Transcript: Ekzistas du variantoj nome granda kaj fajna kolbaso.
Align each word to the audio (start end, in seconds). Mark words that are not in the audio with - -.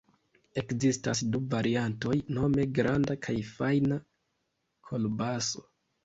Ekzistas 0.59 1.19
du 1.33 1.41
variantoj 1.49 2.15
nome 2.37 2.65
granda 2.77 3.15
kaj 3.25 3.35
fajna 3.49 3.99
kolbaso. 4.89 5.63